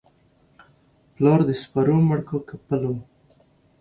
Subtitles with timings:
[1.15, 2.83] پلار دي سپرو مړ کى که پل؟